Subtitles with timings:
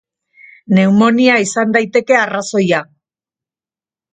[0.77, 2.81] Neumonia izan daiteke arrazioa.